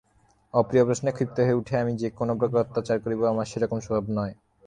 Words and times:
অপ্রিয় 0.53 0.83
প্রশ্নে 0.85 1.11
ক্ষিপ্ত 1.11 1.37
হয়ে 1.39 1.57
উঠে 1.59 1.75
আমি 1.77 1.93
যে 1.95 2.07
কোনোপ্রকার 2.19 2.63
অত্যাচার 2.63 2.97
করব 3.03 3.21
আমার 3.25 3.49
সেরকম 3.51 3.77
স্বভাব 3.85 4.05
নয়। 4.17 4.33